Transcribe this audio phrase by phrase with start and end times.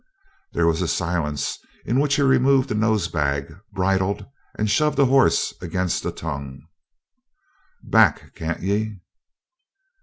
[0.53, 4.25] There was a silence in which he removed a nose bag, bridled
[4.57, 6.61] and shoved a horse against the tongue.
[7.83, 8.97] "Back, can't ye!"